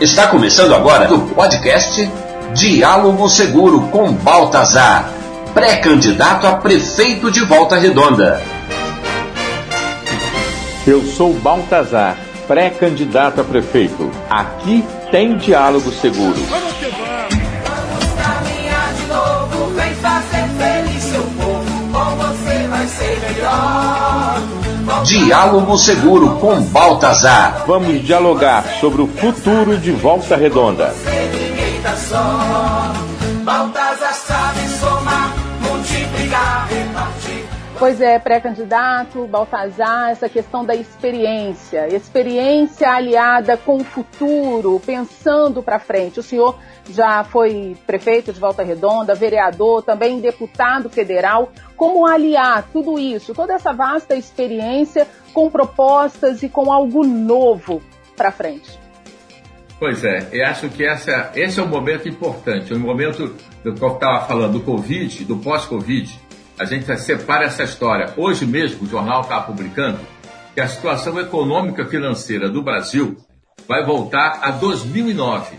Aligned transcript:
Está 0.00 0.28
começando 0.28 0.76
agora 0.76 1.12
o 1.12 1.28
podcast 1.30 2.08
Diálogo 2.54 3.28
Seguro 3.28 3.80
com 3.88 4.12
Baltazar, 4.12 5.10
pré-candidato 5.52 6.46
a 6.46 6.52
prefeito 6.52 7.32
de 7.32 7.40
Volta 7.40 7.76
Redonda. 7.76 8.40
Eu 10.86 11.02
sou 11.02 11.34
Baltazar, 11.34 12.16
pré-candidato 12.46 13.40
a 13.40 13.44
prefeito. 13.44 14.08
Aqui 14.30 14.84
tem 15.10 15.36
Diálogo 15.36 15.90
Seguro. 15.90 16.40
Vamos 16.48 16.72
que 16.74 16.86
vamos! 16.86 17.34
Vamos 17.64 18.04
caminhar 18.22 18.94
de 18.94 19.06
novo, 19.08 19.74
vem 19.74 19.94
fazer 19.94 20.48
feliz 20.58 21.02
seu 21.02 21.22
povo, 21.22 21.88
com 21.92 22.16
você 22.16 22.68
vai 22.68 22.86
ser 22.86 23.18
melhor. 23.32 24.57
Diálogo 25.04 25.76
Seguro 25.76 26.36
com 26.36 26.60
Baltazar. 26.62 27.64
Vamos 27.66 28.04
dialogar 28.04 28.64
sobre 28.80 29.02
o 29.02 29.06
futuro 29.06 29.76
de 29.78 29.92
Volta 29.92 30.36
Redonda. 30.36 30.94
Ninguém 31.32 31.80
tá 31.82 31.94
só. 31.96 32.92
Baltazar 33.44 33.97
Pois 37.78 38.00
é, 38.00 38.18
pré-candidato, 38.18 39.24
Baltazar, 39.28 40.10
essa 40.10 40.28
questão 40.28 40.64
da 40.64 40.74
experiência, 40.74 41.86
experiência 41.94 42.90
aliada 42.90 43.56
com 43.56 43.76
o 43.76 43.84
futuro, 43.84 44.82
pensando 44.84 45.62
para 45.62 45.78
frente. 45.78 46.18
O 46.18 46.22
senhor 46.22 46.58
já 46.90 47.22
foi 47.22 47.76
prefeito 47.86 48.32
de 48.32 48.40
Volta 48.40 48.64
Redonda, 48.64 49.14
vereador, 49.14 49.84
também 49.84 50.18
deputado 50.18 50.90
federal. 50.90 51.52
Como 51.76 52.04
aliar 52.04 52.66
tudo 52.72 52.98
isso, 52.98 53.32
toda 53.32 53.54
essa 53.54 53.72
vasta 53.72 54.16
experiência 54.16 55.06
com 55.32 55.48
propostas 55.48 56.42
e 56.42 56.48
com 56.48 56.72
algo 56.72 57.06
novo 57.06 57.80
para 58.16 58.32
frente? 58.32 58.76
Pois 59.78 60.02
é, 60.02 60.26
eu 60.32 60.44
acho 60.46 60.68
que 60.68 60.84
essa, 60.84 61.30
esse 61.36 61.60
é 61.60 61.62
um 61.62 61.68
momento 61.68 62.08
importante, 62.08 62.74
um 62.74 62.80
momento 62.80 63.36
do 63.62 63.72
que 63.72 63.84
eu 63.84 63.92
estava 63.94 64.26
falando 64.26 64.54
do 64.54 64.60
Covid, 64.62 65.24
do 65.24 65.36
pós-Covid. 65.36 66.26
A 66.58 66.64
gente 66.64 66.84
separa 66.98 67.44
essa 67.44 67.62
história. 67.62 68.12
Hoje 68.16 68.44
mesmo, 68.44 68.84
o 68.84 68.88
jornal 68.88 69.20
está 69.20 69.40
publicando 69.40 70.00
que 70.54 70.60
a 70.60 70.66
situação 70.66 71.18
econômica 71.20 71.86
financeira 71.86 72.48
do 72.48 72.62
Brasil 72.62 73.16
vai 73.68 73.84
voltar 73.84 74.40
a 74.42 74.50
2009. 74.50 75.56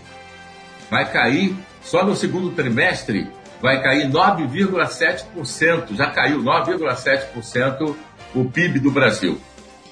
Vai 0.90 1.10
cair, 1.10 1.56
só 1.80 2.04
no 2.04 2.14
segundo 2.14 2.50
trimestre, 2.50 3.30
vai 3.62 3.82
cair 3.82 4.10
9,7%. 4.10 5.94
Já 5.96 6.10
caiu 6.10 6.42
9,7% 6.42 7.96
o 8.34 8.44
PIB 8.44 8.80
do 8.80 8.90
Brasil. 8.90 9.40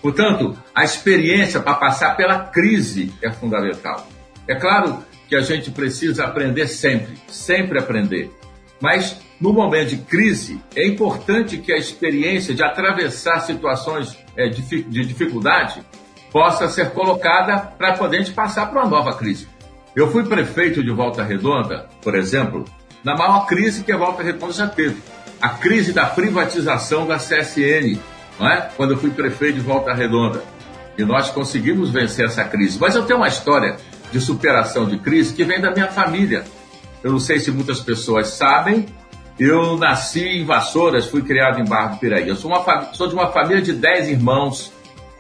Portanto, 0.03 0.59
a 0.75 0.85
experiência 0.85 1.59
para 1.61 1.75
passar 1.75 2.17
pela 2.17 2.41
crise 2.41 3.15
é 3.23 3.31
fundamental. 3.31 4.07
É 4.47 4.55
claro 4.55 5.03
que 5.27 5.35
a 5.35 5.41
gente 5.41 5.71
precisa 5.71 6.25
aprender 6.25 6.67
sempre, 6.67 7.15
sempre 7.29 7.79
aprender. 7.79 8.31
Mas 8.81 9.19
no 9.41 9.53
momento 9.53 9.91
de 9.91 9.99
crise, 9.99 10.61
é 10.75 10.87
importante 10.87 11.59
que 11.59 11.73
a 11.73 11.77
experiência 11.77 12.55
de 12.55 12.63
atravessar 12.63 13.41
situações 13.41 14.17
é, 14.37 14.49
de, 14.49 14.83
de 14.83 15.05
dificuldade 15.05 15.81
possa 16.33 16.69
ser 16.69 16.91
colocada 16.91 17.59
para 17.79 17.95
poder 17.95 18.19
a 18.19 18.21
gente 18.21 18.35
passar 18.35 18.67
para 18.67 18.83
uma 18.83 18.91
nova 18.91 19.15
crise. 19.15 19.49
Eu 19.95 20.11
fui 20.11 20.25
prefeito 20.25 20.83
de 20.83 20.91
Volta 20.91 21.23
Redonda, 21.23 21.89
por 22.03 22.15
exemplo, 22.15 22.65
na 23.05 23.17
maior 23.17 23.47
crise 23.47 23.85
que 23.85 23.93
a 23.93 23.97
Volta 23.97 24.23
Redonda 24.23 24.53
já 24.53 24.67
teve. 24.67 25.01
A 25.41 25.51
crise 25.51 25.93
da 25.93 26.07
privatização 26.07 27.07
da 27.07 27.17
CSN, 27.17 27.99
não 28.39 28.49
é? 28.49 28.69
quando 28.77 28.93
eu 28.93 28.99
fui 28.99 29.11
prefeito 29.11 29.55
de 29.55 29.61
Volta 29.61 29.95
Redonda. 29.95 30.43
E 30.97 31.05
nós 31.05 31.31
conseguimos 31.31 31.91
vencer 31.91 32.27
essa 32.27 32.45
crise. 32.45 32.77
Mas 32.81 32.97
eu 32.97 33.05
tenho 33.05 33.21
uma 33.21 33.29
história 33.29 33.77
de 34.11 34.21
superação 34.21 34.89
de 34.89 34.99
crise 34.99 35.33
que 35.33 35.45
vem 35.45 35.61
da 35.61 35.71
minha 35.71 35.87
família. 35.87 36.45
Eu 37.05 37.13
não 37.13 37.21
sei 37.21 37.39
se 37.39 37.53
muitas 37.53 37.81
pessoas 37.81 38.29
sabem, 38.29 38.87
eu 39.39 39.77
nasci 39.77 40.21
em 40.21 40.45
Vassouras, 40.45 41.07
fui 41.07 41.23
criado 41.23 41.61
em 41.61 41.65
Barro 41.65 41.95
do 41.95 41.99
Piraí. 41.99 42.29
Eu 42.29 42.35
sou, 42.35 42.51
uma, 42.51 42.93
sou 42.93 43.07
de 43.07 43.15
uma 43.15 43.31
família 43.31 43.63
de 43.63 43.73
10 43.73 44.09
irmãos. 44.09 44.73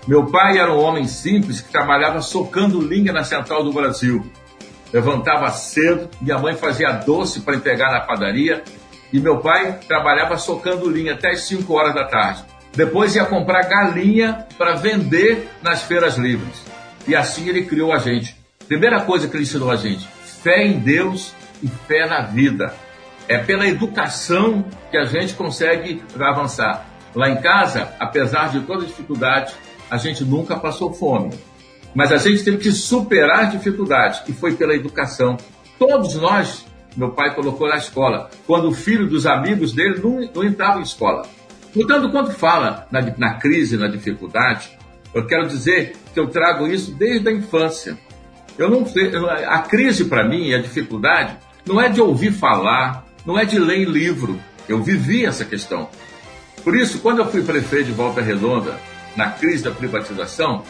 Meu 0.06 0.26
pai 0.26 0.58
era 0.58 0.72
um 0.72 0.80
homem 0.80 1.06
simples 1.06 1.60
que 1.60 1.70
trabalhava 1.70 2.20
socando 2.20 2.80
linha 2.80 3.12
na 3.12 3.22
central 3.22 3.62
do 3.62 3.72
Brasil. 3.72 4.24
Levantava 4.92 5.50
cedo, 5.50 6.08
minha 6.20 6.38
mãe 6.38 6.56
fazia 6.56 6.90
doce 6.92 7.40
para 7.40 7.54
entregar 7.54 7.92
na 7.92 8.00
padaria 8.00 8.64
e 9.12 9.20
meu 9.20 9.38
pai 9.38 9.78
trabalhava 9.86 10.36
socando 10.36 10.90
linha 10.90 11.14
até 11.14 11.30
as 11.30 11.42
5 11.42 11.72
horas 11.72 11.94
da 11.94 12.04
tarde. 12.04 12.44
Depois 12.74 13.14
ia 13.14 13.24
comprar 13.24 13.68
galinha 13.68 14.46
para 14.56 14.74
vender 14.74 15.48
nas 15.62 15.82
feiras 15.82 16.16
livres. 16.16 16.64
E 17.06 17.14
assim 17.14 17.48
ele 17.48 17.66
criou 17.66 17.92
a 17.92 17.98
gente. 17.98 18.36
Primeira 18.66 19.00
coisa 19.00 19.28
que 19.28 19.36
ele 19.36 19.44
ensinou 19.44 19.70
a 19.70 19.76
gente: 19.76 20.08
fé 20.42 20.64
em 20.64 20.78
Deus 20.78 21.32
e 21.62 21.68
fé 21.68 22.06
na 22.06 22.22
vida. 22.22 22.74
É 23.28 23.38
pela 23.38 23.66
educação 23.66 24.64
que 24.90 24.96
a 24.96 25.04
gente 25.04 25.34
consegue 25.34 26.02
avançar. 26.18 26.86
Lá 27.14 27.28
em 27.28 27.36
casa, 27.40 27.92
apesar 28.00 28.50
de 28.50 28.60
toda 28.60 28.86
dificuldade, 28.86 29.54
a 29.90 29.96
gente 29.96 30.24
nunca 30.24 30.56
passou 30.56 30.92
fome. 30.92 31.30
Mas 31.94 32.12
a 32.12 32.16
gente 32.16 32.42
teve 32.42 32.58
que 32.58 32.72
superar 32.72 33.44
as 33.44 33.52
dificuldades, 33.52 34.22
e 34.28 34.32
foi 34.32 34.54
pela 34.54 34.74
educação. 34.74 35.36
Todos 35.78 36.14
nós, 36.14 36.66
meu 36.96 37.10
pai 37.10 37.34
colocou 37.34 37.68
na 37.68 37.76
escola, 37.76 38.30
quando 38.46 38.68
o 38.68 38.74
filho 38.74 39.08
dos 39.08 39.26
amigos 39.26 39.72
dele 39.72 40.00
não, 40.02 40.20
não 40.34 40.44
entrava 40.44 40.78
em 40.78 40.82
escola. 40.82 41.26
Portanto, 41.72 42.10
quando 42.10 42.32
fala 42.32 42.86
na, 42.90 43.00
na 43.16 43.34
crise, 43.34 43.76
na 43.76 43.88
dificuldade, 43.88 44.70
eu 45.14 45.26
quero 45.26 45.46
dizer 45.46 45.92
que 46.12 46.20
eu 46.20 46.28
trago 46.28 46.66
isso 46.66 46.92
desde 46.94 47.28
a 47.28 47.32
infância. 47.32 47.98
Eu 48.58 48.68
não 48.68 48.84
a 49.46 49.58
crise 49.60 50.06
para 50.06 50.26
mim, 50.26 50.52
a 50.52 50.60
dificuldade, 50.60 51.36
não 51.66 51.80
é 51.80 51.88
de 51.88 52.00
ouvir 52.00 52.32
falar, 52.32 53.04
não 53.28 53.38
é 53.38 53.44
de 53.44 53.58
ler 53.58 53.84
livro. 53.84 54.40
Eu 54.66 54.82
vivi 54.82 55.26
essa 55.26 55.44
questão. 55.44 55.90
Por 56.64 56.74
isso, 56.74 57.00
quando 57.00 57.18
eu 57.18 57.30
fui 57.30 57.42
prefeito 57.42 57.88
de 57.88 57.92
Volta 57.92 58.22
Redonda, 58.22 58.80
na 59.14 59.28
crise 59.32 59.64
da 59.64 59.70
privatização, 59.70 60.64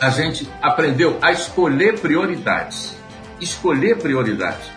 a 0.00 0.08
gente 0.08 0.48
aprendeu 0.62 1.18
a 1.20 1.32
escolher 1.32 1.98
prioridades. 1.98 2.96
Escolher 3.40 3.98
prioridades. 3.98 4.70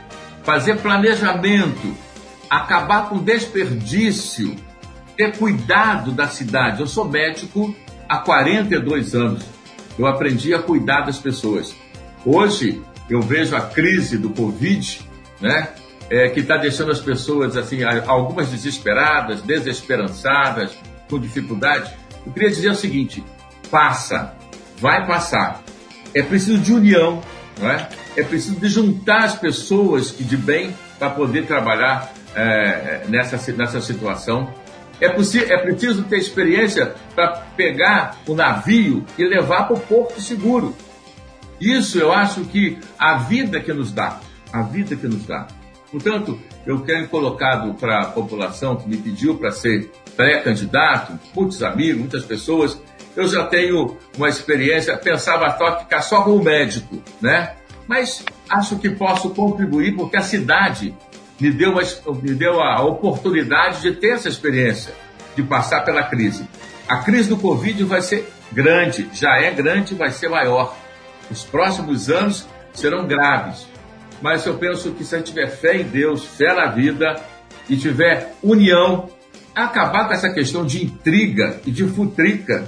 Fazer 0.43 0.77
planejamento. 0.77 1.95
Acabar 2.49 3.09
com 3.09 3.19
desperdício. 3.19 4.55
Ter 5.15 5.37
cuidado 5.37 6.11
da 6.11 6.27
cidade. 6.27 6.81
Eu 6.81 6.87
sou 6.87 7.07
médico 7.07 7.75
há 8.09 8.17
42 8.17 9.13
anos. 9.13 9.45
Eu 9.99 10.07
aprendi 10.07 10.51
a 10.55 10.59
cuidar 10.63 11.01
das 11.01 11.19
pessoas. 11.19 11.75
Hoje, 12.25 12.81
eu 13.07 13.21
vejo 13.21 13.55
a 13.55 13.61
crise 13.61 14.17
do 14.17 14.31
Covid, 14.31 15.07
né? 15.39 15.69
É, 16.09 16.29
que 16.29 16.39
está 16.39 16.57
deixando 16.57 16.91
as 16.91 16.99
pessoas, 16.99 17.55
assim, 17.55 17.83
algumas 17.83 18.49
desesperadas, 18.49 19.41
desesperançadas, 19.41 20.75
com 21.09 21.19
dificuldade. 21.19 21.91
Eu 22.25 22.31
queria 22.31 22.49
dizer 22.49 22.69
o 22.69 22.75
seguinte: 22.75 23.23
passa, 23.69 24.33
vai 24.77 25.05
passar. 25.05 25.61
É 26.13 26.21
preciso 26.23 26.57
de 26.57 26.73
união, 26.73 27.21
não 27.59 27.69
é? 27.69 27.87
É 28.15 28.23
preciso 28.23 28.59
de 28.59 28.67
juntar 28.67 29.25
as 29.25 29.35
pessoas 29.35 30.15
de 30.17 30.35
bem 30.35 30.75
para 30.97 31.09
poder 31.11 31.45
trabalhar 31.45 32.11
é, 32.35 33.05
nessa, 33.07 33.51
nessa 33.53 33.79
situação. 33.79 34.51
É, 34.99 35.05
é 35.05 35.57
preciso 35.57 36.03
ter 36.03 36.17
experiência 36.17 36.93
para 37.15 37.37
pegar 37.55 38.17
o 38.27 38.33
navio 38.33 39.05
e 39.17 39.23
levar 39.23 39.63
para 39.63 39.77
o 39.77 39.79
porto 39.79 40.19
seguro. 40.19 40.75
Isso 41.61 41.99
eu 41.99 42.11
acho 42.11 42.41
que 42.45 42.79
a 42.97 43.17
vida 43.17 43.59
que 43.59 43.71
nos 43.71 43.91
dá, 43.91 44.19
a 44.51 44.61
vida 44.61 44.95
que 44.95 45.07
nos 45.07 45.25
dá. 45.25 45.47
Portanto, 45.91 46.39
eu 46.65 46.81
quero 46.81 47.07
colocado 47.07 47.73
para 47.73 48.01
a 48.01 48.05
população 48.05 48.75
que 48.75 48.87
me 48.87 48.97
pediu 48.97 49.37
para 49.37 49.51
ser 49.51 49.91
pré-candidato, 50.15 51.19
muitos 51.35 51.63
amigos, 51.63 51.99
muitas 51.99 52.23
pessoas, 52.23 52.79
eu 53.15 53.27
já 53.27 53.45
tenho 53.45 53.97
uma 54.17 54.29
experiência, 54.29 54.95
pensava 54.97 55.57
só 55.57 55.79
ficar 55.79 56.01
só 56.01 56.21
como 56.21 56.43
médico, 56.43 57.01
né? 57.19 57.55
Mas 57.87 58.23
acho 58.49 58.77
que 58.77 58.89
posso 58.89 59.31
contribuir 59.31 59.95
porque 59.95 60.17
a 60.17 60.21
cidade 60.21 60.95
me 61.39 61.49
deu, 61.49 61.71
uma, 61.71 61.81
me 62.21 62.35
deu 62.35 62.61
a 62.61 62.83
oportunidade 62.83 63.81
de 63.81 63.93
ter 63.93 64.09
essa 64.09 64.29
experiência, 64.29 64.93
de 65.35 65.41
passar 65.41 65.83
pela 65.83 66.03
crise. 66.03 66.47
A 66.87 66.97
crise 66.97 67.29
do 67.29 67.37
Covid 67.37 67.83
vai 67.85 68.01
ser 68.01 68.31
grande, 68.51 69.09
já 69.13 69.37
é 69.37 69.49
grande, 69.51 69.95
vai 69.95 70.11
ser 70.11 70.29
maior. 70.29 70.75
Os 71.31 71.43
próximos 71.43 72.09
anos 72.09 72.47
serão 72.73 73.07
graves 73.07 73.67
mas 74.21 74.45
eu 74.45 74.57
penso 74.57 74.91
que 74.91 75.03
se 75.03 75.15
a 75.15 75.17
gente 75.17 75.27
tiver 75.27 75.47
fé 75.47 75.77
em 75.77 75.83
Deus, 75.83 76.25
fé 76.25 76.53
na 76.53 76.67
vida 76.67 77.15
e 77.69 77.77
tiver 77.77 78.35
união, 78.41 79.09
acabar 79.55 80.07
com 80.07 80.13
essa 80.13 80.29
questão 80.29 80.65
de 80.65 80.83
intriga 80.83 81.59
e 81.65 81.71
de 81.71 81.85
futrica, 81.87 82.67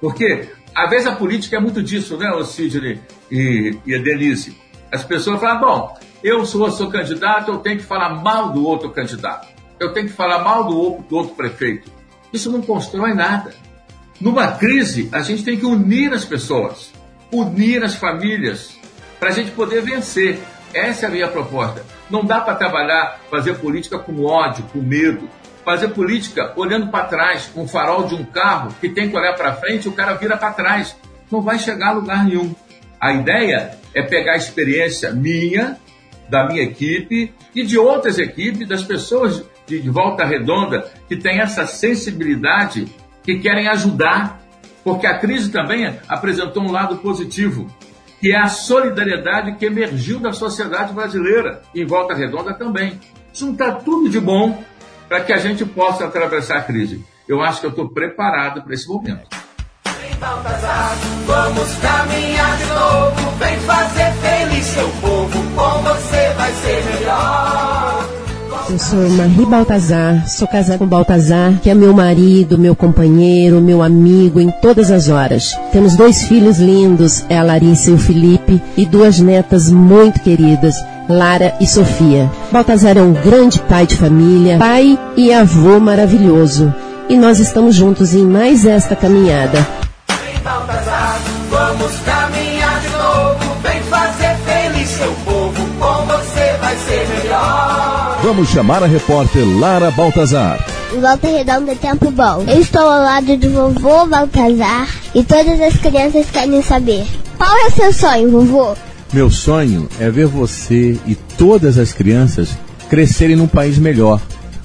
porque 0.00 0.48
às 0.74 0.90
vezes 0.90 1.06
a 1.06 1.14
política 1.14 1.56
é 1.56 1.60
muito 1.60 1.82
disso, 1.82 2.16
né, 2.16 2.30
Sidney 2.44 3.00
e, 3.30 3.76
e 3.86 3.98
Denise? 3.98 4.56
As 4.92 5.04
pessoas 5.04 5.40
falam, 5.40 5.60
bom, 5.60 5.98
eu 6.22 6.44
sou, 6.44 6.70
sou 6.70 6.90
candidato, 6.90 7.50
eu 7.50 7.58
tenho 7.58 7.78
que 7.78 7.84
falar 7.84 8.22
mal 8.22 8.52
do 8.52 8.66
outro 8.66 8.90
candidato, 8.90 9.48
eu 9.78 9.92
tenho 9.92 10.08
que 10.08 10.12
falar 10.12 10.42
mal 10.42 10.64
do 10.64 10.76
outro, 10.76 11.04
do 11.08 11.16
outro 11.16 11.34
prefeito. 11.34 11.90
Isso 12.32 12.50
não 12.50 12.62
constrói 12.62 13.14
nada. 13.14 13.54
Numa 14.20 14.52
crise, 14.52 15.08
a 15.12 15.20
gente 15.20 15.44
tem 15.44 15.56
que 15.56 15.66
unir 15.66 16.12
as 16.12 16.24
pessoas, 16.24 16.92
unir 17.32 17.82
as 17.84 17.94
famílias, 17.94 18.76
para 19.18 19.28
a 19.28 19.32
gente 19.32 19.50
poder 19.52 19.82
vencer. 19.82 20.40
Essa 20.74 21.06
é 21.06 21.08
a 21.08 21.12
minha 21.12 21.28
proposta. 21.28 21.84
Não 22.10 22.24
dá 22.24 22.40
para 22.40 22.56
trabalhar, 22.56 23.20
fazer 23.30 23.54
política 23.54 23.98
com 23.98 24.24
ódio, 24.24 24.64
com 24.72 24.80
medo. 24.80 25.28
Fazer 25.64 25.88
política 25.88 26.52
olhando 26.56 26.88
para 26.88 27.04
trás, 27.04 27.46
com 27.46 27.62
o 27.62 27.68
farol 27.68 28.04
de 28.06 28.14
um 28.14 28.24
carro 28.24 28.74
que 28.80 28.88
tem 28.88 29.08
que 29.08 29.16
olhar 29.16 29.34
para 29.34 29.54
frente, 29.54 29.88
o 29.88 29.92
cara 29.92 30.14
vira 30.14 30.36
para 30.36 30.52
trás. 30.52 30.94
Não 31.30 31.40
vai 31.40 31.58
chegar 31.58 31.90
a 31.90 31.92
lugar 31.92 32.24
nenhum. 32.24 32.54
A 33.00 33.12
ideia 33.12 33.78
é 33.94 34.02
pegar 34.02 34.32
a 34.32 34.36
experiência 34.36 35.12
minha, 35.12 35.78
da 36.28 36.46
minha 36.46 36.62
equipe 36.62 37.32
e 37.54 37.62
de 37.62 37.78
outras 37.78 38.18
equipes, 38.18 38.68
das 38.68 38.82
pessoas 38.82 39.42
de 39.66 39.78
Volta 39.88 40.24
Redonda 40.24 40.90
que 41.08 41.16
têm 41.16 41.40
essa 41.40 41.66
sensibilidade, 41.66 42.86
que 43.22 43.38
querem 43.38 43.68
ajudar, 43.68 44.40
porque 44.82 45.06
a 45.06 45.18
crise 45.18 45.50
também 45.50 45.98
apresentou 46.08 46.62
um 46.62 46.70
lado 46.70 46.96
positivo 46.96 47.66
que 48.24 48.32
é 48.32 48.38
a 48.38 48.48
solidariedade 48.48 49.56
que 49.56 49.66
emergiu 49.66 50.18
da 50.18 50.32
sociedade 50.32 50.94
brasileira, 50.94 51.60
em 51.74 51.84
Volta 51.84 52.14
Redonda 52.14 52.54
também. 52.54 52.98
Juntar 53.34 53.80
tudo 53.80 54.08
de 54.08 54.18
bom 54.18 54.64
para 55.06 55.20
que 55.20 55.30
a 55.30 55.36
gente 55.36 55.62
possa 55.66 56.06
atravessar 56.06 56.56
a 56.56 56.62
crise. 56.62 57.04
Eu 57.28 57.42
acho 57.42 57.60
que 57.60 57.66
eu 57.66 57.70
estou 57.70 57.86
preparado 57.90 58.62
para 58.62 58.72
esse 58.72 58.88
momento. 58.88 59.28
Vamos 61.26 61.76
caminhar 61.76 62.56
de 62.56 62.64
novo, 62.64 63.38
fazer 63.66 63.93
sou 68.94 69.10
Marie 69.10 69.44
Baltazar, 69.44 70.28
sou 70.28 70.46
casada 70.46 70.78
com 70.78 70.86
Baltazar, 70.86 71.58
que 71.60 71.68
é 71.68 71.74
meu 71.74 71.92
marido, 71.92 72.56
meu 72.56 72.76
companheiro, 72.76 73.60
meu 73.60 73.82
amigo 73.82 74.40
em 74.40 74.52
todas 74.62 74.88
as 74.88 75.08
horas. 75.08 75.58
Temos 75.72 75.96
dois 75.96 76.24
filhos 76.28 76.58
lindos, 76.58 77.24
é 77.28 77.36
a 77.36 77.42
Larissa 77.42 77.90
e 77.90 77.94
o 77.94 77.98
Felipe, 77.98 78.62
e 78.76 78.86
duas 78.86 79.18
netas 79.18 79.68
muito 79.68 80.20
queridas, 80.20 80.76
Lara 81.08 81.54
e 81.60 81.66
Sofia. 81.66 82.30
Baltazar 82.52 82.96
é 82.96 83.02
um 83.02 83.12
grande 83.12 83.58
pai 83.62 83.84
de 83.84 83.96
família, 83.96 84.58
pai 84.58 84.96
e 85.16 85.32
avô 85.32 85.80
maravilhoso. 85.80 86.72
E 87.08 87.16
nós 87.16 87.40
estamos 87.40 87.74
juntos 87.74 88.14
em 88.14 88.24
mais 88.24 88.64
esta 88.64 88.94
caminhada. 88.94 89.66
Vem 90.08 90.40
Baltazar, 90.40 91.20
vamos 91.50 91.92
caminhar 92.06 92.53
Vamos 98.24 98.48
chamar 98.48 98.82
a 98.82 98.86
repórter 98.86 99.44
Lara 99.60 99.90
Baltazar. 99.90 100.64
Volta 100.98 101.28
Redonda 101.28 101.72
é 101.72 101.74
tempo 101.74 102.10
bom. 102.10 102.42
Eu 102.48 102.58
estou 102.58 102.80
ao 102.80 103.02
lado 103.02 103.36
do 103.36 103.50
vovô 103.50 104.06
Baltazar 104.06 104.88
e 105.14 105.22
todas 105.22 105.60
as 105.60 105.76
crianças 105.76 106.30
querem 106.30 106.62
saber. 106.62 107.04
Qual 107.36 107.54
é 107.54 107.66
o 107.66 107.70
seu 107.70 107.92
sonho, 107.92 108.30
vovô? 108.30 108.74
Meu 109.12 109.30
sonho 109.30 109.86
é 110.00 110.10
ver 110.10 110.26
você 110.26 110.98
e 111.06 111.14
todas 111.36 111.76
as 111.76 111.92
crianças 111.92 112.48
crescerem 112.88 113.36
num 113.36 113.46
país 113.46 113.76
melhor, 113.76 114.18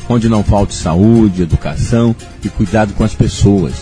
onde 0.08 0.30
não 0.30 0.42
falte 0.42 0.74
saúde, 0.74 1.42
educação 1.42 2.16
e 2.42 2.48
cuidado 2.48 2.94
com 2.94 3.04
as 3.04 3.14
pessoas, 3.14 3.74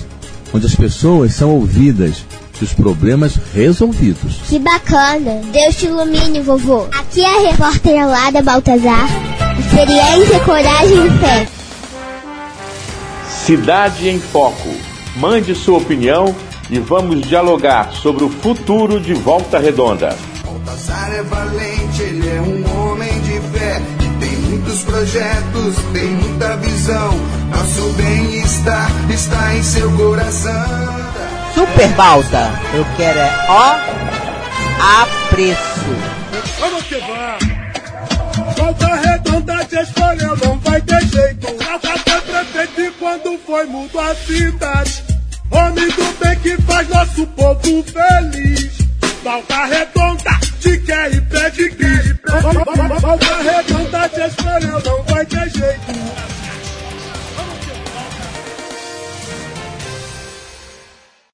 onde 0.51 0.65
as 0.65 0.73
pessoas 0.73 1.35
são 1.35 1.51
ouvidas 1.51 2.25
e 2.59 2.63
os 2.63 2.73
problemas 2.73 3.35
resolvidos. 3.53 4.38
Que 4.50 4.57
bacana. 4.57 5.39
Deus 5.53 5.75
te 5.75 5.85
ilumine, 5.85 6.41
vovô. 6.41 6.88
Aqui 6.97 7.21
é 7.21 7.27
a 7.27 7.51
repórter 7.51 8.07
Lara 8.07 8.41
Baltazar. 8.41 9.37
Experiência, 9.77 10.39
coragem 10.39 11.06
e 11.06 11.19
fé. 11.19 11.47
Cidade 13.29 14.09
em 14.09 14.19
Foco. 14.19 14.75
Mande 15.18 15.53
sua 15.53 15.77
opinião 15.77 16.35
e 16.68 16.79
vamos 16.79 17.21
dialogar 17.21 17.91
sobre 17.91 18.24
o 18.24 18.29
futuro 18.29 19.00
de 19.00 19.13
Volta 19.13 19.59
Redonda. 19.59 20.18
Baltazar 20.44 21.13
é 21.13 21.21
valente, 21.21 22.01
ele 22.01 22.27
é 22.27 22.41
um 22.41 22.89
homem 22.89 23.21
de 23.21 23.39
fé. 23.56 23.79
Tem 24.19 24.31
muitos 24.50 24.81
projetos, 24.81 25.75
tem 25.94 26.07
muita 26.07 26.57
visão. 26.57 27.13
Nosso 27.51 27.94
bem-estar 27.97 28.89
está 29.12 29.56
em 29.56 29.62
seu 29.62 29.91
coração. 29.91 31.06
Super 31.53 31.89
Balta, 31.89 32.51
eu 32.73 32.85
quero 32.97 33.19
é 33.19 33.45
ó 33.47 33.75
a 34.81 35.07
preço. 35.30 35.95
Vamos 36.59 36.81
que 36.81 36.95
vamos. 36.95 37.57
Volta 38.57 38.88
redonda 38.95 39.17
te 39.77 39.83
escolheu, 39.83 40.38
não 40.44 40.59
vai 40.59 40.81
ter 40.81 41.01
jeito. 41.07 41.47
Rafa 41.63 41.97
foi 42.00 42.21
prefeito 42.21 42.81
e 42.81 42.91
quando 42.91 43.38
foi 43.45 43.65
mudou 43.65 44.01
a 44.01 44.15
cidade. 44.15 45.03
Homem 45.51 45.88
do 45.89 46.19
bem 46.19 46.39
que 46.39 46.62
faz 46.63 46.88
nosso 46.89 47.27
povo 47.27 47.83
feliz. 47.83 48.77
Volta 49.24 49.65
redonda 49.65 50.39
te 50.59 50.77
quer 50.79 51.13
e 51.13 51.21
pede 51.21 51.69
que. 51.71 53.01
Volta 53.01 53.38
redonda 53.38 54.09
te 54.09 54.21
escolheu, 54.21 54.81
não 54.83 55.03
vai 55.03 55.25
ter 55.25 55.50
jeito. 55.50 56.37